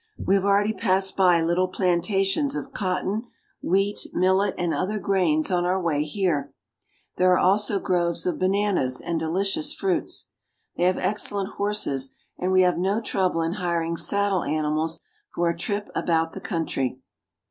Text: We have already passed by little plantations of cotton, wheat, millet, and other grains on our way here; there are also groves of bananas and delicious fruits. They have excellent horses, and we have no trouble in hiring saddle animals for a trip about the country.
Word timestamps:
We 0.17 0.33
have 0.33 0.45
already 0.45 0.73
passed 0.73 1.15
by 1.15 1.43
little 1.43 1.67
plantations 1.67 2.55
of 2.55 2.71
cotton, 2.73 3.27
wheat, 3.61 3.99
millet, 4.13 4.55
and 4.57 4.73
other 4.73 4.97
grains 4.97 5.51
on 5.51 5.63
our 5.63 5.79
way 5.79 6.03
here; 6.03 6.55
there 7.17 7.31
are 7.33 7.37
also 7.37 7.79
groves 7.79 8.25
of 8.25 8.39
bananas 8.39 8.99
and 8.99 9.19
delicious 9.19 9.75
fruits. 9.75 10.31
They 10.75 10.85
have 10.85 10.97
excellent 10.97 11.49
horses, 11.49 12.15
and 12.39 12.51
we 12.51 12.63
have 12.63 12.79
no 12.79 12.99
trouble 12.99 13.43
in 13.43 13.53
hiring 13.61 13.95
saddle 13.95 14.43
animals 14.43 15.01
for 15.35 15.51
a 15.51 15.55
trip 15.55 15.87
about 15.93 16.33
the 16.33 16.41
country. 16.41 16.97